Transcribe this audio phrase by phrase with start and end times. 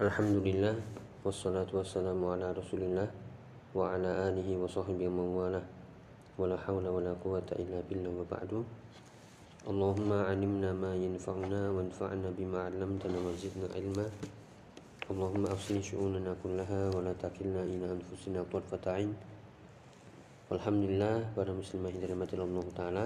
[0.00, 0.72] Alhamdulillah
[1.28, 3.04] Wassalatu wassalamu ala rasulillah
[3.76, 5.60] Wa ala alihi wa sahbihi wa mawala
[6.40, 8.64] Wa la hawla wa la quwata illa billah wa ba'du.
[9.68, 11.84] Allahumma alimna ma Wa
[13.36, 14.08] zidna ilma.
[15.04, 19.12] Allahumma afsini syu'unana kullaha Wa la takilna ila anfusina tarfata'in
[20.48, 23.04] Alhamdulillah para muslimah dirahmati Allah Ta'ala.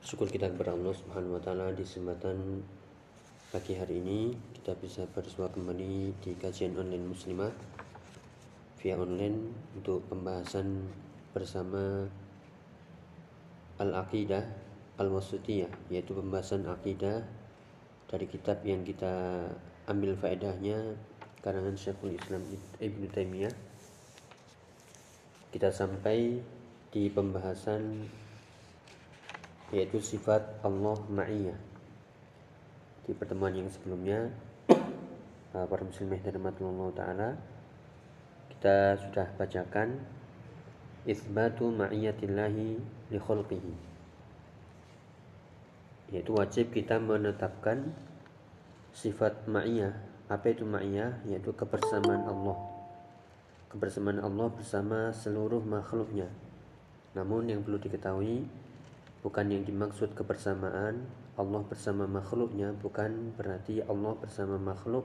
[0.00, 2.64] Syukur kita kepada Allah Subhanahu wa taala di kesempatan
[3.56, 7.48] pagi hari ini kita bisa bersua kembali di kajian online muslimah
[8.76, 10.84] via online untuk pembahasan
[11.32, 12.04] bersama
[13.80, 14.44] Al-Aqidah
[15.00, 17.24] Al-Wasitiyah yaitu pembahasan akidah
[18.12, 19.48] dari kitab yang kita
[19.88, 20.92] ambil faedahnya
[21.40, 22.44] karangan Syekhul Islam
[22.76, 23.56] Ibn Taimiyah.
[25.48, 26.44] Kita sampai
[26.92, 28.04] di pembahasan
[29.72, 31.65] yaitu sifat Allah ma'iyah
[33.06, 34.28] di pertemuan yang sebelumnya
[35.54, 37.30] para muslimah dan Allah taala
[38.56, 40.02] kita sudah bacakan
[41.06, 42.68] isbatu ma'iyatillahi
[43.14, 43.74] li khalqihi.
[46.10, 47.94] Yaitu wajib kita menetapkan
[48.90, 49.94] sifat ma'iyah.
[50.26, 51.22] Apa itu ma'iyah?
[51.30, 52.58] Yaitu kebersamaan Allah.
[53.70, 56.26] Kebersamaan Allah bersama seluruh makhluknya.
[57.14, 58.48] Namun yang perlu diketahui
[59.22, 65.04] bukan yang dimaksud kebersamaan Allah bersama makhluknya bukan berarti Allah bersama makhluk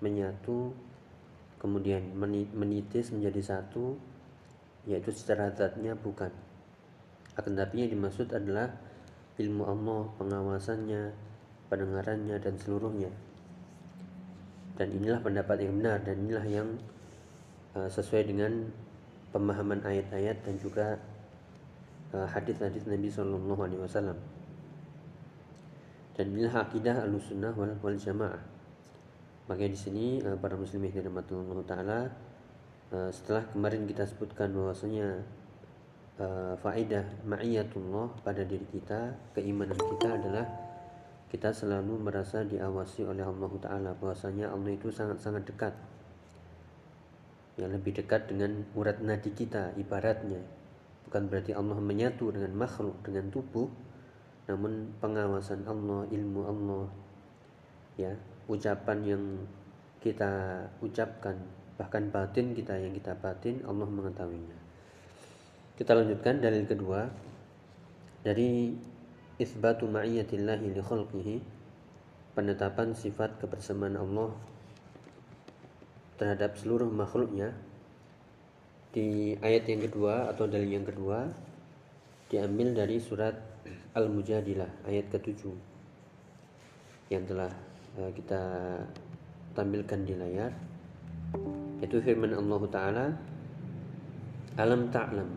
[0.00, 0.72] menyatu
[1.60, 2.16] kemudian
[2.56, 4.00] menitis menjadi satu
[4.88, 6.32] yaitu secara zatnya bukan.
[7.36, 8.72] Akan tapi yang dimaksud adalah
[9.36, 11.12] ilmu Allah pengawasannya
[11.68, 13.12] pendengarannya dan seluruhnya.
[14.80, 16.68] Dan inilah pendapat yang benar dan inilah yang
[17.76, 18.72] uh, sesuai dengan
[19.34, 20.96] pemahaman ayat-ayat dan juga
[22.08, 24.16] Eh, hadis-hadis Nabi Shallallahu Alaihi Wasallam
[26.18, 28.42] dan inilah akidah al-sunnah wal, wal jamaah.
[29.46, 32.00] Makanya di sini uh, para muslimin Allah taala
[32.90, 35.22] uh, setelah kemarin kita sebutkan bahwasanya
[36.18, 40.44] uh, faedah ma'iyatullah pada diri kita keimanan kita adalah
[41.30, 45.74] kita selalu merasa diawasi oleh Allah taala bahwasanya Allah itu sangat-sangat dekat.
[47.62, 50.42] Yang lebih dekat dengan urat nadi kita ibaratnya.
[51.06, 53.70] Bukan berarti Allah menyatu dengan makhluk dengan tubuh
[54.48, 56.88] namun pengawasan Allah ilmu Allah
[58.00, 58.16] ya
[58.48, 59.24] ucapan yang
[60.00, 61.36] kita ucapkan
[61.76, 64.58] bahkan batin kita yang kita batin Allah mengetahuinya.
[65.78, 67.06] Kita lanjutkan dalil kedua
[68.26, 68.74] dari
[69.38, 71.36] isbatu ma'iyatillahi li khalqihi
[72.34, 74.34] penetapan sifat kebersamaan Allah
[76.18, 77.54] terhadap seluruh makhluknya.
[78.90, 81.30] Di ayat yang kedua atau dalil yang kedua
[82.28, 83.32] diambil dari surat
[83.96, 85.48] Al-Mujadilah ayat ke-7
[87.08, 87.48] yang telah
[87.96, 88.40] eh, kita
[89.56, 90.52] tampilkan di layar.
[91.80, 93.06] Yaitu firman Allah taala
[94.60, 95.28] alam ta'lam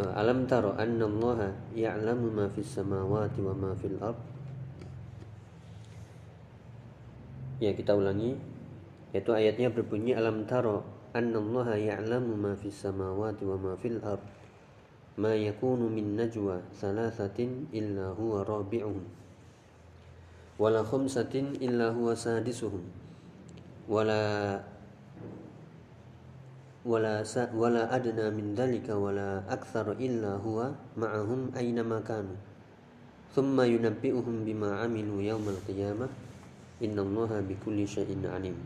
[0.00, 4.18] eh, alam taro anna Allah ya'lamu ma fis samawati wa ma fil ard?
[7.60, 8.34] Ya kita ulangi.
[9.12, 10.80] Yaitu ayatnya berbunyi alam taro
[11.12, 14.41] anna Allah ya'lamu ma fis samawati wa ma fil ard?
[15.17, 17.39] ما يكون من نجوى ثلاثة
[17.73, 19.05] إلا هو رابعهم
[20.61, 22.83] ولا خمسة إلا هو سادسهم
[23.89, 24.23] ولا
[26.85, 32.39] ولا ولا أدنى من ذلك ولا أكثر إلا هو معهم أينما كانوا
[33.35, 36.07] ثم ينبئهم بما عملوا يوم القيامة
[36.83, 38.57] إن الله بكل شيء عليم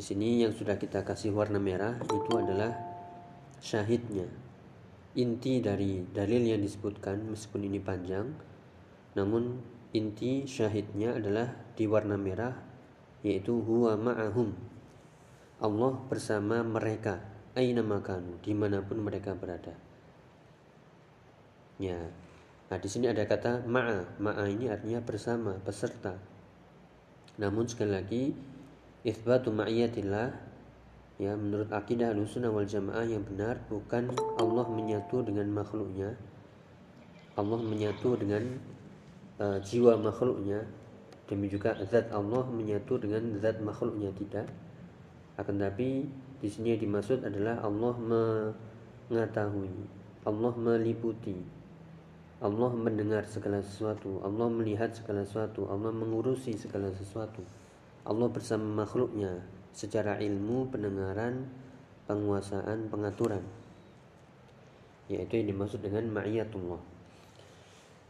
[0.00, 2.72] Di sini yang sudah kita kasih warna merah itu adalah
[3.60, 4.24] syahidnya.
[5.15, 8.35] Inti dari dalil yang disebutkan meskipun ini panjang,
[9.15, 9.63] namun
[9.95, 12.51] inti syahidnya adalah di warna merah
[13.23, 14.51] yaitu huwa ma'ahum.
[15.63, 17.23] Allah bersama mereka
[17.55, 19.71] aina makanu di mana pun mereka berada.
[21.79, 22.11] Ya.
[22.67, 24.19] Nah, di sini ada kata ma'a.
[24.19, 26.19] Ma'a ini artinya bersama, peserta.
[27.39, 28.23] Namun sekali lagi
[29.05, 30.44] Isbatu ma'iyatillah
[31.15, 36.15] ya menurut akidah sunnah wal jamaah yang benar bukan Allah menyatu dengan makhluknya.
[37.35, 38.43] Allah menyatu dengan
[39.39, 40.63] uh, jiwa makhluknya.
[41.25, 44.47] Demi juga zat Allah menyatu dengan zat makhluknya tidak.
[45.35, 46.07] Akan tapi
[46.39, 47.95] di sini yang dimaksud adalah Allah
[49.09, 49.71] mengetahui
[50.27, 51.35] Allah meliputi
[52.43, 57.41] Allah mendengar segala sesuatu Allah melihat segala sesuatu Allah mengurusi segala sesuatu.
[58.05, 59.41] Allah bersama makhluknya
[59.75, 61.51] secara ilmu, pendengaran,
[62.07, 63.43] penguasaan, pengaturan.
[65.11, 66.95] Yaitu yang dimaksud dengan ma'iyatullah.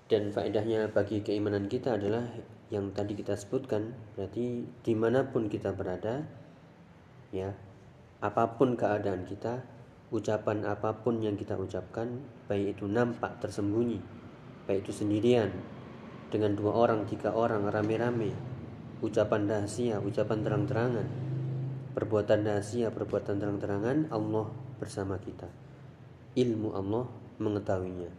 [0.05, 2.29] dan faedahnya bagi keimanan kita adalah
[2.69, 6.21] yang tadi kita sebutkan berarti di mana pun kita berada
[7.33, 7.49] ya
[8.21, 9.65] apa pun keadaan kita
[10.13, 13.97] ucapan apa pun yang kita ucapkan baik itu nampak tersembunyi
[14.69, 15.49] baik itu sendirian
[16.29, 18.29] dengan dua orang tiga orang rame-rame
[19.01, 21.24] ucapan rahasia ucapan terang-terangan
[21.95, 25.47] perbuatan rahasia perbuatan terang-terangan Allah bersama kita.
[26.35, 27.07] Ilmu Allah
[27.39, 28.11] mengetahuinya.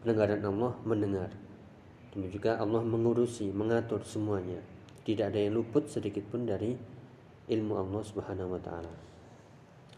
[0.00, 1.30] Pendengaran Allah mendengar.
[2.14, 4.62] Demikian juga Allah mengurusi mengatur semuanya.
[5.02, 6.78] Tidak ada yang luput sedikit pun dari
[7.50, 8.94] ilmu Allah Subhanahu wa taala.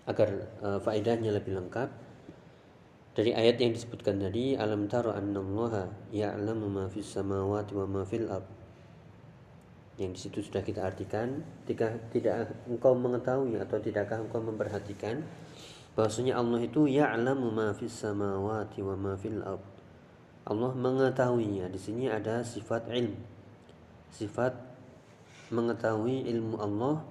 [0.09, 0.29] Agar
[0.65, 1.89] uh, faedahnya lebih lengkap
[3.13, 8.25] dari ayat yang disebutkan tadi alam taro annallaha ya'lamu ma fis samawati wa ma fil
[8.31, 8.58] ard
[9.99, 15.27] yang di situ sudah kita artikan tidak tidak engkau mengetahui atau tidakkah engkau memperhatikan
[15.99, 19.43] bahwasanya Allah itu ya'lamu ma fis samawati wa ma fil
[20.49, 21.69] Allah mengetahuinya.
[21.69, 23.13] Di sini ada sifat ilm.
[24.09, 24.57] Sifat
[25.53, 27.05] mengetahui ilmu Allah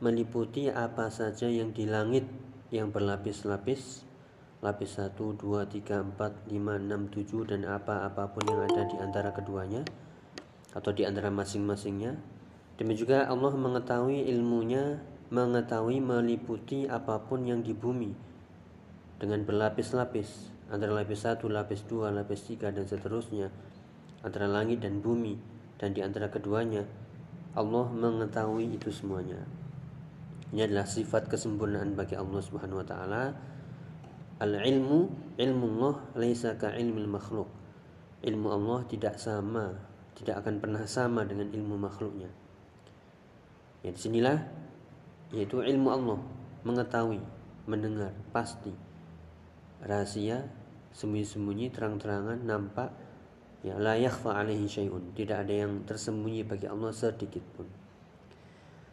[0.00, 2.24] meliputi apa saja yang di langit
[2.72, 4.08] yang berlapis-lapis
[4.58, 9.86] lapis 1, 2, 3, 4, 5, 6, 7 dan apa-apapun yang ada di antara keduanya
[10.72, 12.18] atau di antara masing-masingnya
[12.76, 18.12] demikian juga Allah mengetahui ilmunya mengetahui meliputi apa pun yang di bumi
[19.18, 23.48] dengan berlapis-lapis antara lapis 1, lapis 2, lapis 3 dan seterusnya
[24.22, 25.40] antara langit dan bumi
[25.80, 26.84] dan di antara keduanya
[27.56, 29.42] Allah mengetahui itu semuanya
[30.48, 33.24] ini adalah sifat kesempurnaan bagi Allah Subhanahu wa taala.
[34.40, 37.52] Al-ilmu ilmu Allah laisa ka ilmil makhluk.
[38.24, 39.76] Ilmu Allah tidak sama,
[40.18, 42.26] tidak akan pernah sama dengan ilmu makhluknya.
[43.86, 44.42] Ya di sinilah
[45.30, 46.18] yaitu ilmu Allah
[46.66, 47.22] mengetahui,
[47.70, 48.74] mendengar, pasti
[49.78, 50.50] rahasia,
[50.90, 52.90] sembunyi-sembunyi, terang-terangan, nampak
[53.62, 55.14] ya la yakhfa alaihi syai'un.
[55.14, 57.70] Tidak ada yang tersembunyi bagi Allah sedikit pun.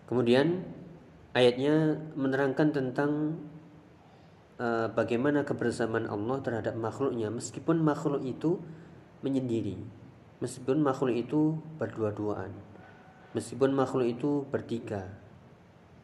[0.06, 0.62] Kemudian
[1.34, 3.42] ayatnya menerangkan tentang
[4.62, 8.62] uh, bagaimana kebersamaan Allah terhadap makhluknya meskipun makhluk itu
[9.26, 10.05] menyendiri
[10.46, 12.54] meskipun makhluk itu berdua-duaan.
[13.34, 15.10] Meskipun makhluk itu bertiga.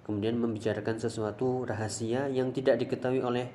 [0.02, 3.54] Kemudian membicarakan sesuatu rahasia yang tidak diketahui oleh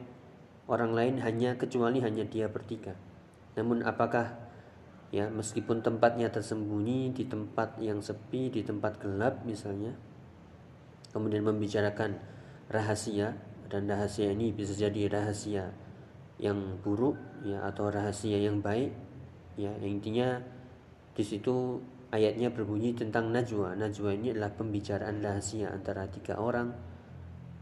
[0.70, 2.94] orang lain hanya kecuali hanya dia bertiga.
[3.58, 4.46] Namun apakah
[5.10, 9.94] ya meskipun tempatnya tersembunyi di tempat yang sepi di tempat gelap misalnya
[11.14, 12.18] kemudian membicarakan
[12.66, 13.38] rahasia
[13.70, 15.70] dan rahasia ini bisa jadi rahasia
[16.42, 17.16] yang buruk
[17.46, 18.92] ya atau rahasia yang baik
[19.56, 20.42] ya intinya
[21.16, 21.80] di situ
[22.12, 23.72] ayatnya berbunyi tentang najwa.
[23.72, 26.76] Najwa ini adalah pembicaraan rahasia antara tiga orang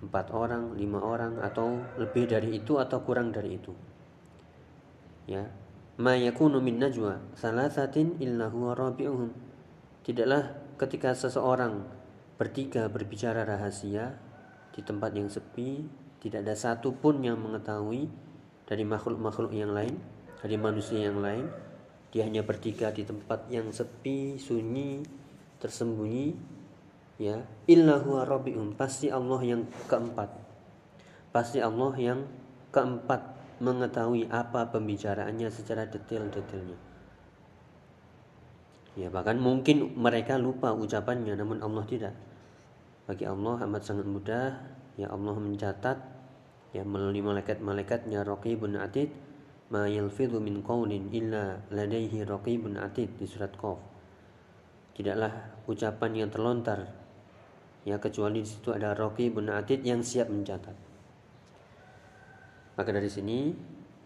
[0.05, 3.73] empat orang lima orang atau lebih dari itu atau kurang dari itu.
[5.25, 5.49] Ya.
[5.95, 9.31] Ma yakunu min najwa salasatin illa huwa rabi'uhum.
[10.05, 11.87] Tidaklah ketika seseorang
[12.35, 14.19] bertiga berbicara rahasia
[14.75, 15.87] di tempat yang sepi,
[16.19, 18.11] tidak ada satu pun yang mengetahui
[18.67, 19.97] dari makhluk-makhluk yang lain,
[20.43, 21.47] dari manusia yang lain.
[22.15, 25.03] Dia hanya bertiga di tempat yang sepi, sunyi,
[25.59, 26.31] tersembunyi,
[27.19, 27.43] ya.
[27.67, 30.31] Illa huwa rabbium, pasti Allah yang keempat.
[31.35, 32.23] Pasti Allah yang
[32.71, 36.79] keempat mengetahui apa pembicaraannya secara detail-detailnya.
[38.95, 42.15] Ya, bahkan mungkin mereka lupa ucapannya namun Allah tidak.
[43.11, 44.55] Bagi Allah amat sangat mudah.
[44.95, 45.99] Ya Allah mencatat
[46.71, 49.11] ya melalui malaikat-malaikatnya Raqibun Atid
[49.75, 53.83] ma yalfidhu min qawlin illa ladaihi raqibun atid di surat Qaf.
[54.95, 56.87] Tidaklah ucapan yang terlontar
[57.83, 60.79] ya kecuali di situ ada raqibun atid yang siap mencatat.
[62.79, 63.51] Maka dari sini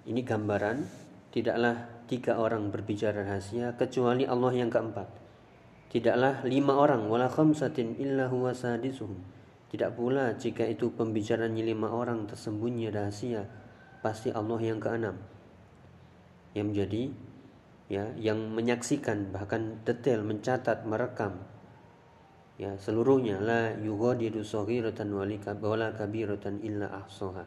[0.08, 0.80] ini gambaran
[1.36, 5.08] tidaklah tiga orang berbicara rahasia kecuali Allah yang keempat.
[5.92, 9.20] Tidaklah lima orang wala khamsatin illa huwa sadisuhum.
[9.68, 13.44] Tidak pula jika itu pembicaranya lima orang tersembunyi rahasia,
[14.00, 15.20] pasti Allah yang keenam.
[16.58, 17.02] Yang menjadi
[17.86, 21.38] ya yang menyaksikan bahkan detail mencatat merekam.
[22.58, 27.46] Ya seluruhnya la yughadiru saghiratan wala kabiratan illa ahsaha.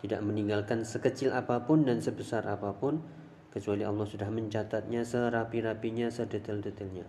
[0.00, 3.04] Tidak meninggalkan sekecil apa pun dan sebesar apa pun
[3.52, 7.04] kecuali Allah sudah mencatatnya serapi-rapinya sedetail-detailnya.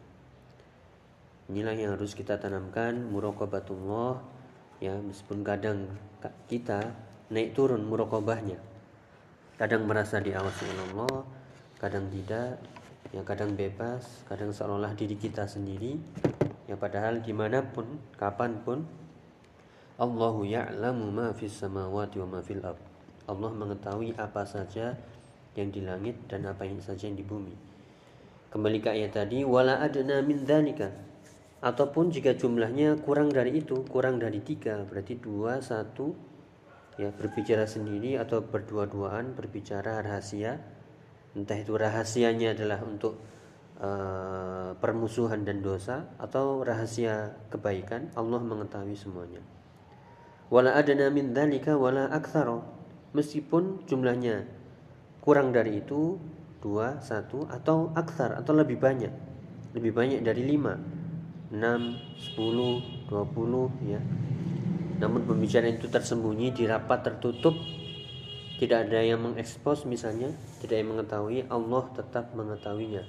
[1.48, 4.20] Inilah yang harus kita tanamkan muraqabatullah.
[4.84, 5.88] Ya meskipun kadang
[6.52, 6.92] kita
[7.32, 8.79] naik turun muraqabahnya
[9.60, 11.28] kadang merasa diawasi oleh Allah
[11.84, 12.64] kadang tidak
[13.12, 16.00] ya kadang bebas kadang seolah-olah diri kita sendiri.
[16.70, 18.88] Ya padahal di mana pun kapan pun
[20.00, 22.80] Allahu ya'lamu ma fis samawati wa ma fil ard.
[23.28, 24.96] Allah mengetahui apa saja
[25.60, 27.52] yang di langit dan apa yang saja yang di bumi.
[28.50, 30.88] kembali ke ayat tadi wala adna min dzalika.
[31.60, 36.29] Ataupun jika jumlahnya kurang dari itu kurang dari tiga berarti dua satu
[37.00, 40.60] ya berbicara sendiri atau berdua-duaan berbicara rahasia
[41.32, 43.16] entah itu rahasianya adalah untuk
[43.80, 49.40] uh, permusuhan dan dosa atau rahasia kebaikan Allah mengetahui semuanya.
[50.52, 52.60] Wala adana min dzalika wala aktsara.
[53.16, 54.46] Meskipun jumlahnya
[55.24, 56.20] kurang dari itu
[56.60, 59.12] dua satu atau aksar atau lebih banyak
[59.74, 60.76] lebih banyak dari lima
[61.50, 63.98] enam sepuluh dua puluh ya
[65.00, 67.56] namun pembicaraan itu tersembunyi di rapat tertutup.
[68.60, 73.08] Tidak ada yang mengekspos misalnya tidak yang mengetahui Allah tetap mengetahuinya.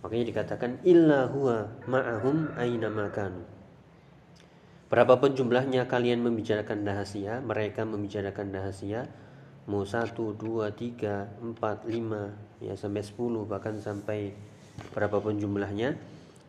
[0.00, 3.44] Makanya dikatakan illa huwa ma'ahum aina makanu
[4.94, 9.10] berapapun jumlahnya kalian membicarakan rahasia mereka membicarakan rahasia.
[9.64, 14.36] Mau satu dua tiga empat lima ya sampai sepuluh bahkan sampai
[14.92, 15.96] berapapun jumlahnya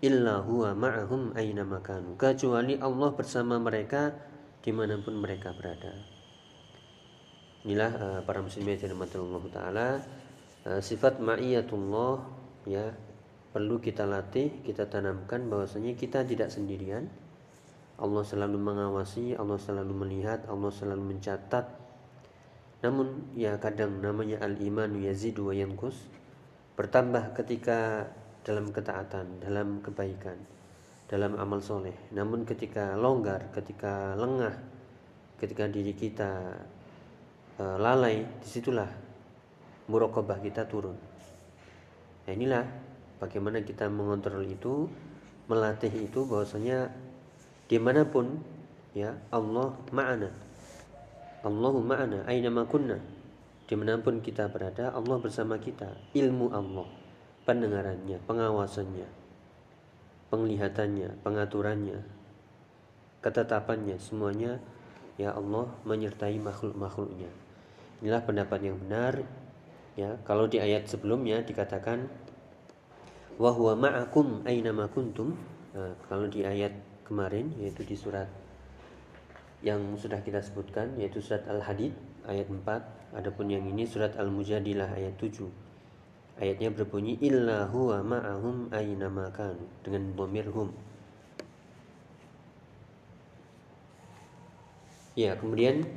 [0.03, 2.19] illa huwa ma'ahum aina makanu.
[2.19, 4.11] Kecuali Allah bersama mereka
[4.59, 5.93] di mana pun mereka berada.
[7.65, 9.87] Inilah uh, para muslimin yang Allah taala.
[10.65, 12.25] Uh, sifat ma'iyatullah
[12.65, 12.93] ya
[13.53, 17.07] perlu kita latih kita tanamkan bahwasanya kita tidak sendirian.
[17.95, 21.65] Allah selalu mengawasi Allah selalu melihat Allah selalu mencatat.
[22.83, 25.95] Namun ya kadang namanya al-iman yazidu wa yankus
[26.75, 28.11] bertambah ketika
[28.45, 30.37] dalam ketaatan dalam kebaikan
[31.09, 34.53] dalam amal soleh namun ketika longgar ketika lengah
[35.35, 36.55] ketika diri kita
[37.59, 38.87] uh, lalai, di situlah
[39.91, 40.95] murokobah kita turun.
[42.25, 42.65] Nah inilah
[43.21, 44.89] bagaimana kita mengontrol itu,
[45.45, 46.89] melatih itu bahwasanya
[47.69, 48.41] di mana pun
[48.97, 50.29] ya Allah ma'ana.
[51.45, 52.97] Allahu ma'ana aina kunna.
[53.65, 55.89] Di mana pun kita berada, Allah bersama kita.
[56.13, 56.85] Ilmu Allah,
[57.45, 59.07] pendengarannya, pengawasannya,
[60.33, 62.01] penglihatannya, pengaturannya,
[63.21, 64.57] ketetapannya, semuanya
[65.15, 67.29] ya Allah menyertai makhluk-makhluknya.
[68.03, 69.23] Inilah pendapat yang benar.
[69.95, 72.11] Ya, kalau di ayat sebelumnya dikatakan
[73.39, 75.37] wa huwa ma'akum aina kuntum.
[75.71, 76.75] Nah, kalau di ayat
[77.07, 78.27] kemarin yaitu di surat
[79.63, 81.95] yang sudah kita sebutkan yaitu surat Al-Hadid
[82.27, 85.64] ayat 4, adapun yang ini surat Al-Mujadilah ayat 7.
[86.35, 89.07] Ayatnya berbunyi illa huwa ma'ahum aina
[89.79, 90.69] dengan dhamir hum.
[95.15, 95.87] Ya, kemudian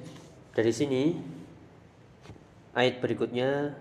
[0.54, 1.18] dari sini
[2.70, 3.74] ayat berikutnya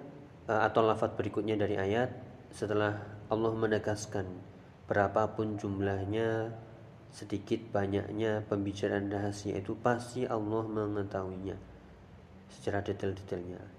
[0.50, 2.10] eh, atau lafaz berikutnya dari ayat
[2.50, 4.26] setelah Allah menegaskan
[4.90, 6.58] berapapun jumlahnya
[7.14, 11.54] sedikit banyaknya pembicaraan rahasia itu pasti Allah mengetahuinya
[12.50, 13.77] secara detail-detailnya.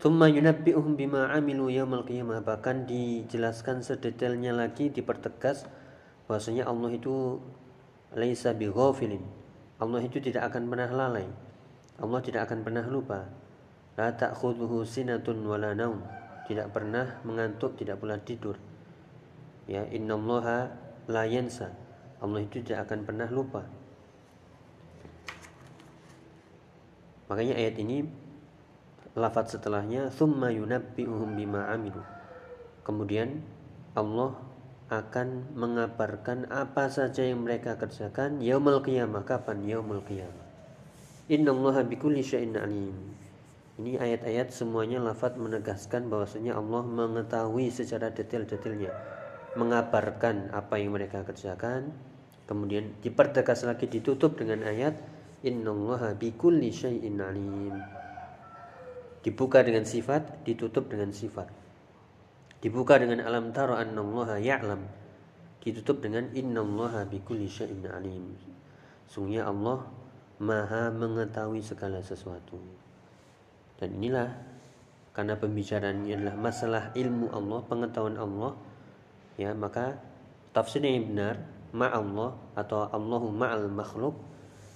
[0.00, 5.68] Thumma yunabbi'uhum bima amilu yaumal qiyamah bahkan dijelaskan sedetailnya lagi dipertegas
[6.24, 7.36] bahwasanya Allah itu
[8.16, 9.20] laisa bighafilin.
[9.76, 11.28] Allah itu tidak akan pernah lalai.
[12.00, 13.28] Allah tidak akan pernah lupa
[14.00, 16.00] La ta'khudhuhu sinatun wala naum.
[16.48, 18.56] Tidak pernah mengantuk, tidak pula tidur.
[19.68, 20.72] Ya, innallaha
[21.06, 21.76] la yansa.
[22.24, 23.68] Allah itu tidak akan pernah lupa.
[27.28, 28.08] Makanya ayat ini
[29.18, 32.02] lafaz setelahnya thumma yunabbi'uhum bima amilu.
[32.86, 33.42] Kemudian
[33.98, 34.38] Allah
[34.90, 40.46] akan mengabarkan apa saja yang mereka kerjakan yaumul qiyamah kapan yaumul qiyamah.
[41.30, 42.94] Innallaha bikulli syai'in alim.
[43.78, 48.90] Ini ayat-ayat semuanya lafaz menegaskan bahwasanya Allah mengetahui secara detail-detailnya,
[49.54, 51.94] mengabarkan apa yang mereka kerjakan,
[52.50, 54.98] kemudian dipertegas lagi ditutup dengan ayat
[55.46, 57.99] innallaha bikulli syai'in alim.
[59.20, 61.48] Dibuka dengan sifat, ditutup dengan sifat.
[62.60, 64.80] Dibuka dengan alam taro annallaha ya'lam.
[65.60, 68.32] Ditutup dengan innallaha bikulli syai'in alim.
[69.04, 69.84] Sungguhnya Allah
[70.40, 72.56] Maha mengetahui segala sesuatu.
[73.76, 74.32] Dan inilah
[75.12, 78.56] karena pembicaraan ini adalah masalah ilmu Allah, pengetahuan Allah,
[79.36, 80.00] ya maka
[80.56, 81.44] tafsirnya yang benar
[81.76, 84.16] ma Allah atau Allahu ma'al makhluk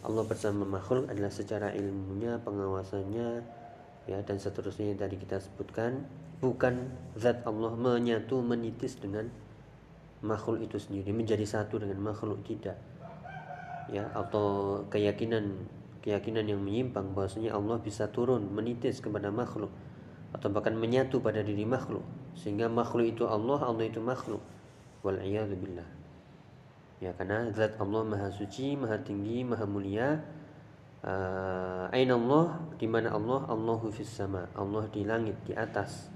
[0.05, 3.41] Allah bersama makhluk adalah secara ilmunya, pengawasannya,
[4.05, 6.05] ya dan seterusnya yang tadi kita sebutkan
[6.45, 9.33] bukan zat Allah menyatu menitis dengan
[10.21, 12.77] makhluk itu sendiri menjadi satu dengan makhluk tidak.
[13.93, 15.69] Ya atau keyakinan
[16.01, 19.73] keyakinan yang menyimpang bahwasanya Allah bisa turun menitis kepada makhluk
[20.37, 22.05] atau bahkan menyatu pada diri makhluk
[22.37, 24.41] sehingga makhluk itu Allah Allah itu makhluk.
[25.05, 30.25] Wal ya karena zat Allah maha suci maha tinggi maha mulia
[31.05, 32.59] uh, aina Allah?
[32.81, 33.45] Di mana Allah?
[33.47, 34.49] Allahu fis sama.
[34.57, 36.09] Allah di langit di atas.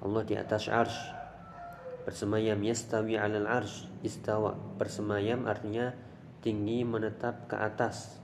[0.00, 1.00] Allah di atas arsh.
[2.08, 3.86] Bersemayam yastawi 'alal arsh.
[4.00, 4.56] Istawa.
[4.80, 5.92] Bersemayam artinya
[6.40, 8.18] tinggi menetap ke atas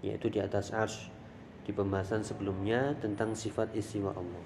[0.00, 1.10] yaitu di atas arsh.
[1.66, 4.44] Di pembahasan sebelumnya tentang sifat istiwa Allah.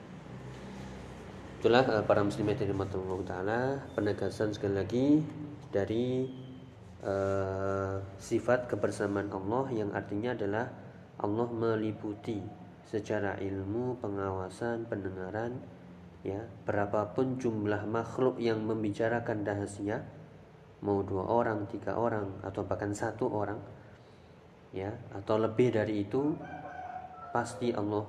[1.63, 3.61] Itulah uh, para muslimin dari Allah taala
[3.95, 5.07] penegasan sekali lagi
[5.71, 6.27] dari
[7.03, 10.67] uh, sifat kebersamaan Allah yang artinya adalah
[11.19, 12.43] Allah meliputi
[12.87, 15.63] secara ilmu, pengawasan, pendengaran,
[16.27, 16.43] ya.
[16.67, 20.03] Berapapun jumlah makhluk yang membicarakan rahasia
[20.83, 23.63] mau dua orang tiga orang atau bahkan satu orang
[24.75, 26.35] ya atau lebih dari itu
[27.31, 28.03] pasti Allah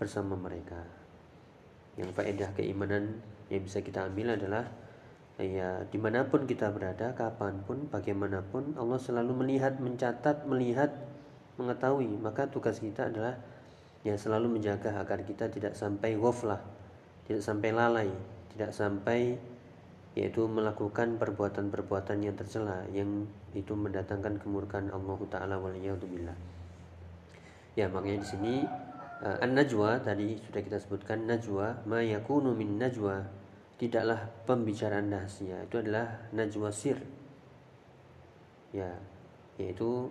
[0.00, 0.80] bersama mereka.
[2.00, 3.20] Yang faedah keimanan
[3.52, 4.64] yang bisa kita ambil adalah
[5.36, 10.96] ya di mana pun kita berada kapan pun bagaimanapun Allah selalu melihat mencatat melihat
[11.60, 13.36] mengetahui maka tugas kita adalah
[14.00, 16.60] ya selalu menjaga agar kita tidak sampai ghaflah
[17.26, 18.10] tidak sampai lalai,
[18.54, 19.34] tidak sampai
[20.16, 26.38] yaitu melakukan perbuatan-perbuatan yang tercela yang itu mendatangkan kemurkaan Allah taala waliyadzubillah.
[27.76, 28.54] Ya, makanya di sini
[29.20, 33.26] uh, an-najwa tadi sudah kita sebutkan najwa ma yakunu min najwa
[33.76, 36.96] tidaklah pembicaraan rahasia itu adalah najwa sir.
[38.72, 38.96] Ya,
[39.56, 40.10] yaitu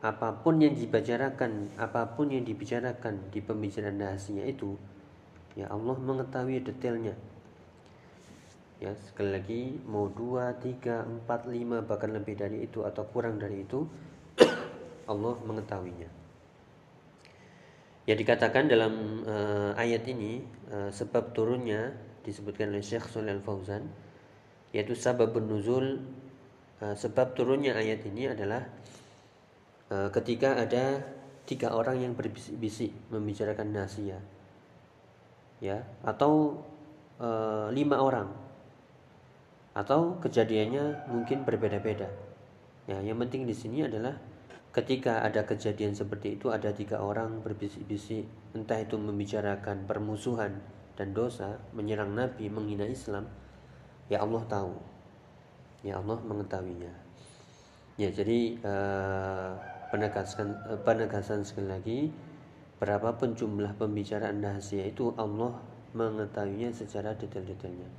[0.00, 4.74] apa pun yang dibicarakan, apa pun yang dibicarakan di pembicaraan rahasia itu
[5.58, 7.14] ya Allah mengetahui detailnya
[8.80, 13.60] ya sekali lagi mau dua tiga empat lima bahkan lebih dari itu atau kurang dari
[13.66, 13.84] itu
[15.12, 16.08] Allah mengetahuinya
[18.08, 20.40] ya dikatakan dalam uh, ayat ini
[20.72, 21.92] uh, sebab turunnya
[22.26, 23.88] disebutkan oleh Syekh Al Fauzan
[24.70, 25.98] yaitu sebab nuzul
[26.78, 28.62] uh, sebab turunnya ayat ini adalah
[29.90, 31.02] uh, ketika ada
[31.50, 34.22] tiga orang yang berbisik-bisik membicarakan nasihat
[35.58, 36.62] ya atau
[37.18, 37.28] e,
[37.74, 38.30] lima orang
[39.74, 42.06] atau kejadiannya mungkin berbeda-beda
[42.86, 42.98] ya.
[43.02, 44.14] Yang penting di sini adalah
[44.70, 50.62] ketika ada kejadian seperti itu ada tiga orang berbisik-bisik entah itu membicarakan permusuhan
[50.94, 53.26] dan dosa menyerang Nabi menghina Islam
[54.10, 54.74] ya Allah tahu
[55.86, 56.92] ya Allah mengetahuinya
[58.00, 59.52] ya jadi uh,
[59.90, 61.98] penegasan uh, penegasan sekali lagi
[62.80, 65.60] berapapun jumlah pembicaraan rahasia itu Allah
[65.92, 67.90] mengetahuinya secara detail-detailnya.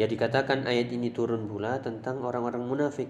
[0.00, 3.08] Ya dikatakan ayat ini turun pula tentang orang-orang munafik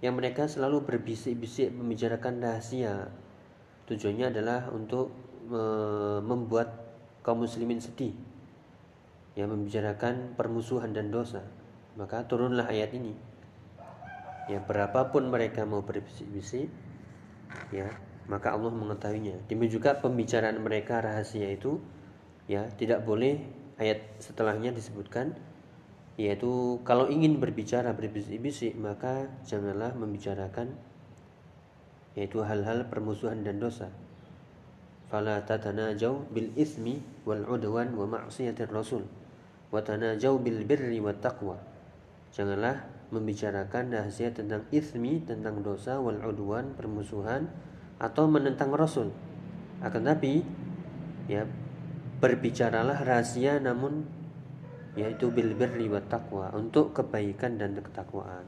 [0.00, 3.10] yang mereka selalu berbisik-bisik membicarakan rahasia.
[3.86, 5.10] Tujuannya adalah untuk
[6.22, 6.89] membuat
[7.22, 8.12] kaum muslimin sedih.
[9.38, 11.46] Ya membicarakan permusuhan dan dosa.
[11.94, 13.14] Maka turunlah ayat ini.
[14.50, 16.70] Ya berapapun mereka mau berbisik-bisik
[17.70, 17.86] ya
[18.30, 19.46] maka Allah mengetahuinya.
[19.50, 21.82] Demikian juga pembicaraan mereka rahasia itu
[22.46, 23.42] ya tidak boleh
[23.78, 25.34] ayat setelahnya disebutkan
[26.20, 30.76] yaitu kalau ingin berbicara berbisik-bisik maka janganlah membicarakan
[32.18, 33.88] yaitu hal-hal permusuhan dan dosa.
[35.10, 39.02] Fala tatanajau bil ismi wal udwan wa ma'siyatir rasul
[39.74, 41.58] wa tanajau bil birri wat taqwa.
[42.30, 47.50] Janganlah membicarakan rahasia tentang ismi, tentang dosa wal udwan, permusuhan
[47.98, 49.10] atau menentang Rasul.
[49.82, 50.46] Akan tapi
[51.26, 51.44] ya
[52.22, 54.06] berbicaralah rahasia namun
[54.94, 58.46] yaitu bil birri wa taqwa untuk kebaikan dan ketakwaan.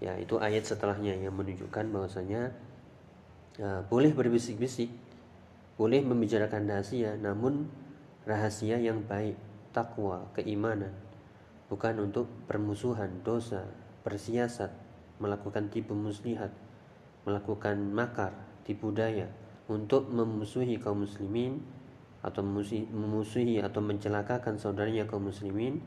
[0.00, 2.56] Ya, itu ayat setelahnya yang menunjukkan bahwasanya
[3.60, 4.88] ya, boleh berbisik-bisik,
[5.80, 7.64] boleh membicarakan rahasia namun
[8.28, 9.40] rahasia yang baik,
[9.72, 10.92] takwa, keimanan,
[11.72, 13.64] bukan untuk permusuhan, dosa,
[14.04, 14.68] persiasat,
[15.24, 16.52] melakukan tipu muslihat,
[17.24, 18.36] melakukan makar,
[18.68, 19.32] tipu daya
[19.72, 21.64] untuk memusuhi kaum muslimin
[22.20, 25.80] atau memusuhi, atau mencelakakan saudaranya kaum muslimin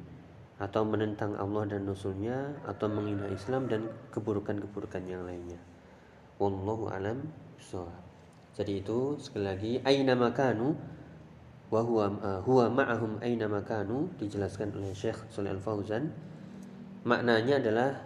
[0.57, 5.61] atau menentang Allah dan Rasulnya atau menghina Islam dan keburukan-keburukan yang lainnya.
[6.41, 7.29] Wallahu alam
[7.61, 8.12] bishawab.
[8.53, 10.77] Jadi itu sekali lagi aina makanu?
[11.73, 14.13] Wa huwa uh, huwa ma'ahum aina makanu?
[14.21, 16.13] dijelaskan oleh Syekh Shalih Al Fauzan.
[17.01, 17.97] Maknanya adalah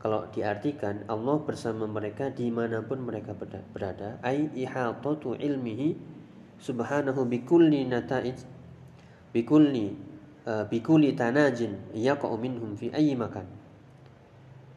[0.00, 3.36] kalau diartikan Allah bersama mereka di mana pun mereka
[3.76, 4.16] berada.
[4.24, 6.00] Ai ihatatu ilmihi
[6.56, 8.40] subhanahu bikulli nata'ij
[9.36, 9.92] bikulli
[10.48, 13.44] uh, bikulli tanajin yaqa'u minhum fi ayyi makan.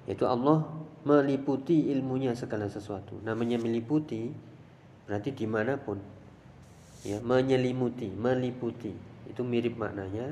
[0.03, 0.67] Yaitu Allah
[1.07, 3.23] meliputi ilmunya segala sesuatu.
[3.23, 4.50] Namanya meliputi
[5.11, 5.99] berarti di mana pun.
[7.03, 8.95] Ya menyelimuti meliputi.
[9.27, 10.31] Itu mirip maknanya.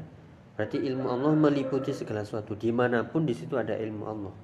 [0.56, 2.56] Berarti ilmu Allah meliputi segala sesuatu.
[2.56, 4.36] Di mana pun di situ ada ilmu Allah.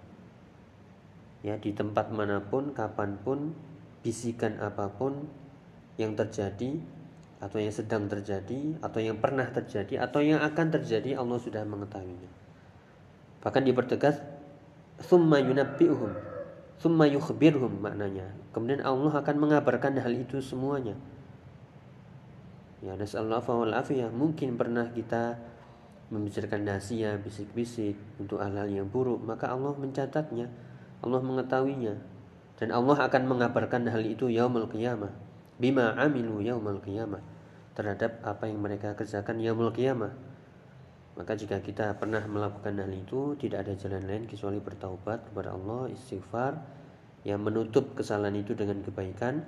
[1.40, 3.56] Ya di tempat mana pun kapan pun
[4.04, 5.24] bisikan apa pun
[5.96, 6.84] yang terjadi
[7.40, 12.32] atau yang sedang terjadi atau yang pernah terjadi atau yang akan terjadi Allah sudah mengetahuinya.
[13.40, 14.20] Bahkan dipertegas
[15.00, 16.35] summa yunabbi'uhum
[16.80, 18.32] summa yukhbirhum maknanya.
[18.52, 20.96] Kemudian Allah akan mengabarkan hal itu semuanya.
[22.86, 24.14] Ya, nasallahu afiyah.
[24.14, 25.40] Mungkin pernah kita
[26.14, 30.46] membicarakan nasihat, bisik-bisik untuk hal-hal yang buruk, maka Allah mencatatnya,
[31.02, 31.98] Allah mengetahuinya,
[32.62, 35.10] dan Allah akan mengabarkan hal itu yaumul qiyamah,
[35.58, 37.26] bima amilu yaumul qiyamah
[37.74, 40.14] terhadap apa yang mereka kerjakan yaumul qiyamah.
[41.16, 45.88] Maka jika kita pernah melakukan hal itu, tidak ada jalan lain kecuali bertaubat kepada Allah,
[45.88, 46.60] istighfar,
[47.24, 49.48] yang menutup kesalahan itu dengan kebaikan.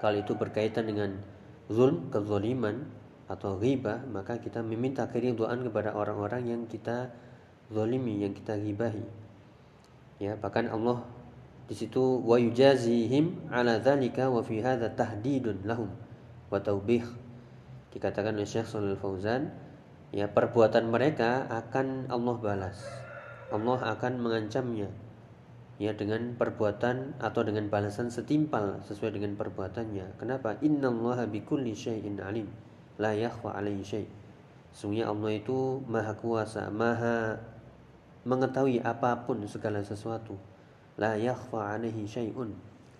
[0.00, 1.20] Kalau itu berkaitan dengan
[1.68, 2.88] zulm, kezaliman
[3.28, 7.12] atau ghibah, maka kita meminta keridhaan kepada orang-orang yang kita
[7.68, 9.04] zalimi, yang kita ghibahi.
[10.18, 11.04] Ya, bahkan Allah
[11.68, 15.92] di situ wa yujazihim ala dzalika wa fi hadza tahdidun lahum
[16.48, 17.04] wa taubih.
[17.92, 19.52] Dikatakan oleh Syekh Shalal Fauzan,
[20.14, 22.78] ya perbuatan mereka akan Allah balas.
[23.48, 24.88] Allah akan mengancamnya
[25.78, 30.18] ya dengan perbuatan atau dengan balasan setimpal sesuai dengan perbuatannya.
[30.18, 30.58] Kenapa?
[30.60, 32.50] Innallaha bikulli syai'in alim.
[32.98, 34.10] La yakhfa alaihi syai'.
[34.74, 37.38] Sungguhnya Allah itu maha kuasa, maha
[38.26, 40.34] mengetahui apa pun segala sesuatu.
[40.98, 42.52] La yakhfa alaihi syai'un.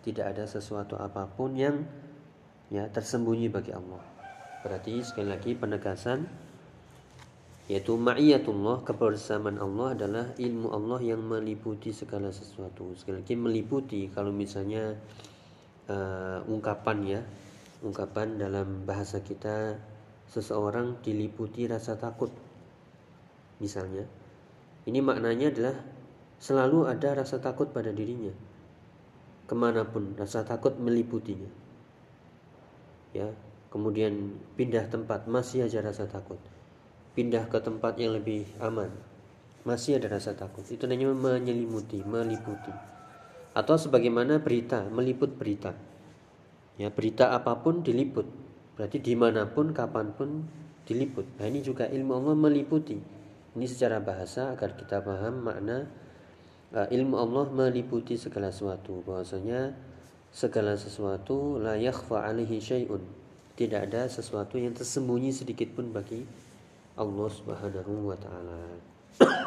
[0.06, 1.82] Tidak ada sesuatu apa pun yang
[2.70, 4.00] ya tersembunyi bagi Allah.
[4.62, 6.47] Berarti sekali lagi penegasan
[7.68, 12.96] yaitu ma'iyatullah kebersamaan Allah adalah ilmu Allah yang meliputi segala sesuatu.
[12.96, 14.08] Sekali lagi meliputi.
[14.08, 14.96] Kalau misalnya
[15.92, 17.20] uh, ungkapan ya
[17.84, 19.76] ungkapan dalam bahasa kita
[20.32, 22.32] seseorang diliputi rasa takut
[23.60, 24.08] misalnya.
[24.88, 25.76] Ini maknanya adalah
[26.40, 28.32] selalu ada rasa takut pada dirinya.
[29.44, 31.52] Ke mana pun rasa takut meliputinya.
[33.12, 33.28] Ya
[33.68, 36.40] kemudian pindah tempat masih aja rasa takut
[37.18, 38.94] pindah ke tempat yang lebih aman.
[39.66, 40.62] Masih ada rasa takut.
[40.70, 42.70] Itu namanya menyelimuti meliputi.
[43.58, 45.74] Atau sebagaimana berita meliput berita.
[46.78, 48.30] Ya berita apa pun diliput.
[48.78, 50.46] Berarti di mana pun kapan pun
[50.86, 51.26] diliput.
[51.42, 53.02] Nah ini juga ilmu Allah meliputi.
[53.58, 55.90] Ini secara bahasa agar kita paham makna
[56.70, 59.02] uh, ilmu Allah meliputi segala sesuatu.
[59.02, 59.74] Bahwasanya
[60.30, 63.02] segala sesuatu la yakhfa alaihi syai'un.
[63.58, 66.46] Tidak ada sesuatu yang tersembunyi sedikit pun bagi
[66.98, 68.58] Allah Subhanahu wa taala.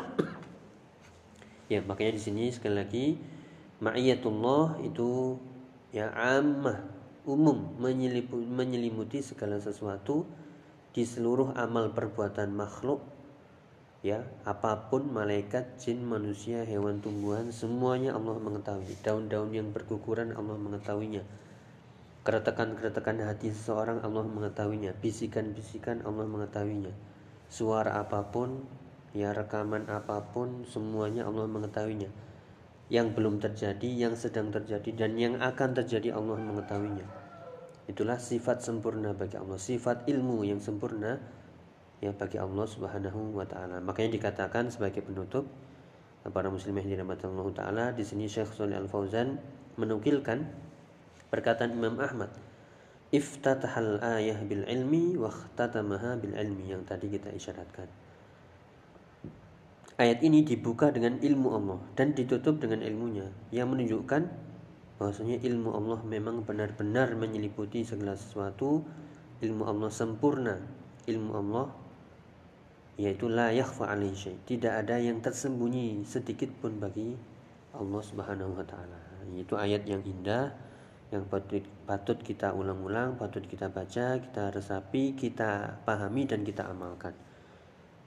[1.71, 3.05] ya, makanya di sini sekali lagi
[3.83, 5.35] ma'iyatullah itu
[5.91, 6.79] ya ammah
[7.27, 10.23] umum menyelimuti, segala sesuatu
[10.95, 13.03] di seluruh amal perbuatan makhluk
[14.01, 18.95] ya apa pun malaikat jin manusia hewan tumbuhan semuanya Allah mengetahui.
[19.03, 21.21] Daun-daun yang berguguran Allah mengetahuinya.
[22.23, 24.97] Keretakan-keretakan hati seseorang Allah mengetahuinya.
[24.97, 27.10] Bisikan-bisikan Allah mengetahuinya
[27.51, 28.63] suara apa pun,
[29.11, 32.07] ya rekaman apa pun, semuanya Allah mengetahuinya.
[32.87, 37.03] Yang belum terjadi, yang sedang terjadi, dan yang akan terjadi Allah mengetahuinya.
[37.91, 41.19] Itulah sifat sempurna bagi Allah, sifat ilmu yang sempurna
[41.99, 43.83] ya bagi Allah Subhanahu wa taala.
[43.83, 45.45] Makanya dikatakan sebagai penutup
[46.29, 49.41] para muslimah dirahmati Allah taala di sini Syekh Shalih Al Fauzan
[49.75, 50.49] menukilkan
[51.33, 52.29] perkataan Imam Ahmad
[53.11, 55.27] iftatahal ayah bil ilmi wa
[56.15, 57.91] bil ilmi yang tadi kita isyaratkan.
[59.99, 64.31] Ayat ini dibuka dengan ilmu Allah dan ditutup dengan ilmunya yang menunjukkan
[64.97, 68.81] bahwasanya ilmu Allah memang benar-benar menyeliputi segala sesuatu.
[69.41, 70.55] Ilmu Allah sempurna.
[71.05, 71.67] Ilmu Allah
[73.01, 77.17] yaitu la yakhfa alaihi Tidak ada yang tersembunyi sedikit pun bagi
[77.73, 78.99] Allah Subhanahu wa taala.
[79.33, 80.70] Itu ayat yang indah
[81.11, 87.11] yang patut, kita ulang-ulang, patut kita baca, kita resapi, kita pahami dan kita amalkan.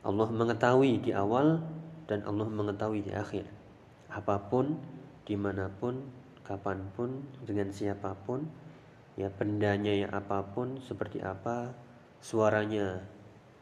[0.00, 1.60] Allah mengetahui di awal
[2.08, 3.44] dan Allah mengetahui di akhir.
[4.08, 4.80] Apa pun,
[5.28, 6.00] di mana pun,
[6.48, 8.48] kapan pun, dengan siapa pun,
[9.20, 11.76] ya bendanya ya apa pun, seperti apa,
[12.24, 13.04] suaranya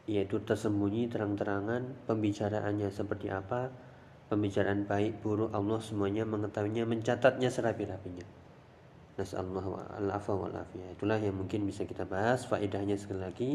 [0.07, 3.71] yaitu tersembunyi terang-terangan, pembicaraannya seperti apa,
[4.27, 8.42] pembicaraan baik buruk Allah semuanya mengetahuinya, mencatatnya serapi-rapinya.
[9.13, 10.97] Nasallahu al-afwa wal afiyah.
[10.97, 13.51] Itulah yang mungkin bisa kita bahas faedahnya sekali lagi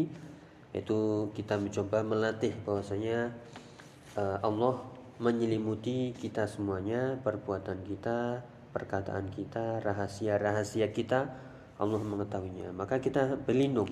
[0.70, 3.32] yaitu kita mencoba melatih bahwasanya
[4.14, 4.84] uh, Allah
[5.18, 11.26] menyelimuti kita semuanya, perbuatan kita, perkataan kita, rahasia-rahasia kita
[11.78, 12.70] Allah mengetahuinya.
[12.70, 13.90] Maka kita berlindung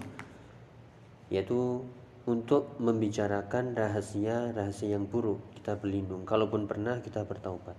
[1.26, 1.82] yaitu
[2.26, 6.22] untuk membicarakan rahasia-rahasia yang buruk kita berlindung.
[6.22, 7.74] Kalaupun pernah kita bertaubat.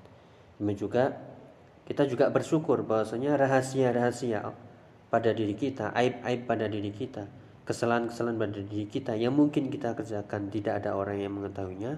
[0.60, 1.04] Demikian juga
[1.88, 4.52] kita juga bersyukur bahwasanya rahasia-rahasia
[5.08, 7.32] pada diri kita, aib-aib pada diri kita,
[7.64, 11.96] kesalahan-kesalahan pada diri kita yang mungkin kita kerjakan tidak ada orang yang mengetahuinya,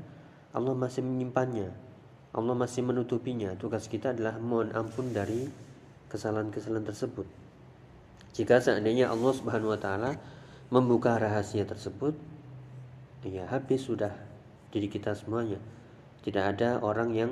[0.53, 1.89] Allah masih menyimpannya.
[2.29, 3.57] Allah masih menutupinya.
[3.57, 5.49] Tugas kita adalah mohon ampun dari
[6.13, 7.25] kesalahan-kesalahan tersebut.
[8.37, 10.11] Jika seandainya Allah Subhanahu wa taala
[10.69, 12.13] membuka rahasia tersebut
[13.25, 14.13] ya habis sudah
[14.69, 15.57] diri kita semuanya.
[16.21, 17.31] Tidak ada orang yang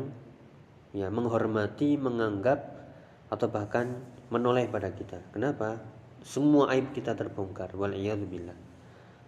[0.96, 2.78] ya menghormati menganggap
[3.28, 4.00] atau bahkan
[4.32, 5.20] menoleh pada kita.
[5.36, 5.80] Kenapa?
[6.24, 7.96] Semua aib kita terbongkar wal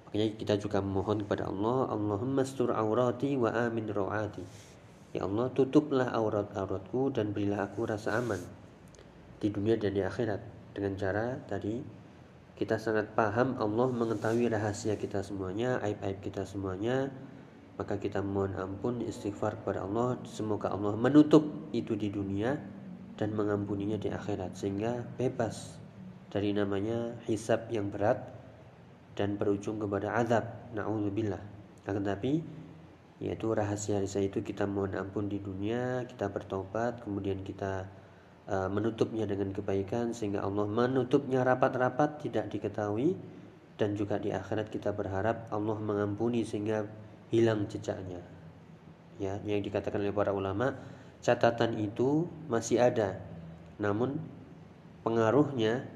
[0.09, 4.41] makanya kita juga memohon kepada Allah Allahumma stur aurati wa amin rawati
[5.13, 8.41] ya Allah tutuplah aurat-auratku dan berilah aku rasa aman
[9.39, 10.41] di dunia dan di akhirat.
[10.75, 11.81] Dengan cara tadi
[12.59, 17.07] kita sangat paham Allah mengetahui rahasia kita semuanya aib-aib kita semuanya
[17.79, 20.19] maka kita mohon ampun istighfar kepada Allah.
[20.27, 22.59] Semoga Allah menutup itu di dunia
[23.15, 25.79] dan mengampuninya di akhirat sehingga bebas
[26.27, 28.19] dari namanya hisab yang berat
[29.15, 30.43] dan berujung kepada azab.
[30.75, 31.39] Naudzubillah.
[31.87, 32.43] Akan tapi
[33.23, 37.83] yaitu rahasia-rahasia itu kita mohon ampun di dunia kita bertobat kemudian kita
[38.47, 43.15] uh, menutupnya dengan kebaikan sehingga Allah menutupnya rapat-rapat tidak diketahui.
[43.79, 46.83] Dan juga di akhirat kita berharap Allah mengampuni sehingga
[47.29, 48.21] hilang jejaknya.
[49.19, 50.77] Ya, yang dikatakan oleh para ulama,
[51.19, 53.19] catatan itu masih ada.
[53.79, 54.19] Namun
[55.03, 55.87] pengaruhnya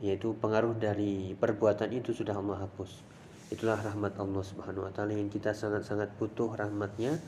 [0.00, 3.04] yaitu pengaruh dari perbuatan itu sudah Allah hapus.
[3.52, 7.20] Itulah rahmat Allah Subhanahu wa taala yang kita sangat-sangat butuh rahmatnya,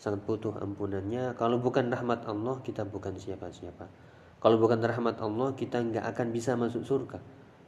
[0.00, 1.36] sangat butuh ampunannya.
[1.36, 3.90] Kalau bukan rahmat Allah, kita bukan siapa-siapa.
[4.40, 7.20] Kalau bukan rahmat Allah, kita nggak akan bisa masuk surga.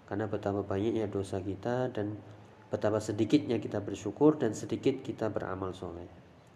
[0.07, 2.17] Karena betapa banyaknya dosa kita dan
[2.71, 6.09] betapa sedikitnya kita bersyukur dan sedikit kita beramal soleh.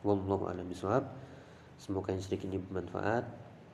[0.02, 0.70] Wallahu a'lam.
[1.80, 3.24] Semoga yang sedikit ini bermanfaat.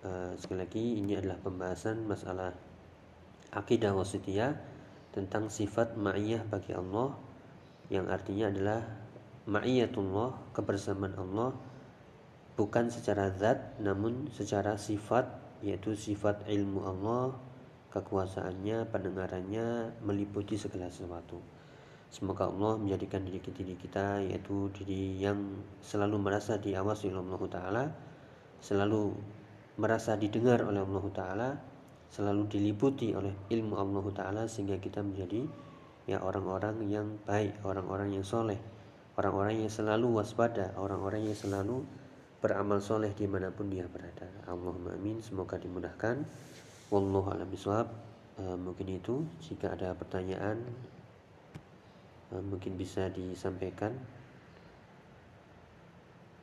[0.07, 2.55] Uh, sekali lagi ini adalah pembahasan masalah
[3.51, 4.55] akidah wasitiyah
[5.11, 7.17] tentang sifat ma'iyah bagi Allah
[7.89, 8.85] yang artinya adalah
[9.49, 11.57] ma'iyatullah kebersamaan Allah
[12.59, 15.27] bukan secara zat namun secara sifat
[15.65, 17.33] yaitu sifat ilmu Allah
[17.95, 21.41] kekuasaannya pendengarannya meliputi segala sesuatu
[22.17, 25.37] Semoga Allah menjadikan diri kita, diri kita yaitu diri yang
[25.85, 27.85] selalu merasa diawasi oleh Allah Ta'ala
[28.65, 29.13] Selalu
[29.77, 31.49] merasa didengar oleh Allah Ta'ala
[32.09, 35.45] Selalu diliputi oleh ilmu Allah Ta'ala Sehingga kita menjadi
[36.09, 38.57] ya orang-orang yang baik, orang-orang yang soleh
[39.21, 41.85] Orang-orang yang selalu waspada, orang-orang yang selalu
[42.41, 44.29] beramal soleh di mana pun dia berada.
[44.45, 46.21] Allahumma amin, semoga dimudahkan.
[46.93, 47.89] Wallahu a'lam bishawab.
[48.37, 49.25] Uh, mungkin itu.
[49.41, 50.61] Jika ada pertanyaan
[52.33, 53.95] mungkin bisa disampaikan.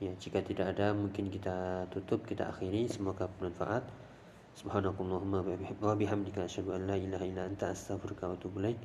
[0.04, 2.88] Ya jika tidak ada mungkin kita tutup kita akhiri.
[2.92, 3.84] Semoga bermanfaat.
[4.54, 5.42] Subhanakallahumma
[5.82, 8.80] wa bihamdika asyhadu an la ilaha illa anta astaghfiruka wa atubu ilaik.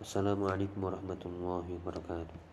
[0.00, 2.51] Wassalamualaikum warahmatullahi wabarakatuh